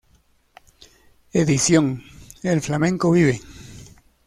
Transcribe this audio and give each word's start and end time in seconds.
Edición: 1.31 2.01
El 2.41 2.59
Flamenco 2.61 3.11
Vive. 3.11 3.39